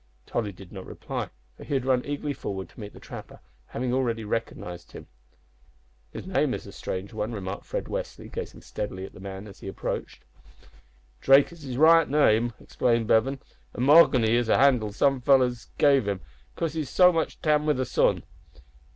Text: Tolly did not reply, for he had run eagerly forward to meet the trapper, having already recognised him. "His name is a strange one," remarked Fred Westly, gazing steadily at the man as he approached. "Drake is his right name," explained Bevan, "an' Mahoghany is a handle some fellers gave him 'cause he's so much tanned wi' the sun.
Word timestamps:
Tolly 0.25 0.51
did 0.51 0.71
not 0.71 0.87
reply, 0.87 1.29
for 1.55 1.63
he 1.63 1.75
had 1.75 1.85
run 1.85 2.03
eagerly 2.05 2.33
forward 2.33 2.69
to 2.69 2.79
meet 2.79 2.91
the 2.93 2.99
trapper, 2.99 3.39
having 3.67 3.93
already 3.93 4.23
recognised 4.23 4.93
him. 4.93 5.05
"His 6.11 6.25
name 6.25 6.55
is 6.55 6.65
a 6.65 6.71
strange 6.71 7.13
one," 7.13 7.31
remarked 7.33 7.65
Fred 7.65 7.83
Westly, 7.85 8.27
gazing 8.27 8.63
steadily 8.63 9.05
at 9.05 9.13
the 9.13 9.19
man 9.19 9.45
as 9.47 9.59
he 9.59 9.67
approached. 9.67 10.23
"Drake 11.19 11.51
is 11.51 11.61
his 11.61 11.77
right 11.77 12.09
name," 12.09 12.53
explained 12.59 13.05
Bevan, 13.05 13.41
"an' 13.75 13.83
Mahoghany 13.85 14.31
is 14.33 14.49
a 14.49 14.57
handle 14.57 14.91
some 14.91 15.21
fellers 15.21 15.67
gave 15.77 16.07
him 16.07 16.21
'cause 16.55 16.73
he's 16.73 16.89
so 16.89 17.11
much 17.13 17.39
tanned 17.39 17.67
wi' 17.67 17.73
the 17.73 17.85
sun. 17.85 18.23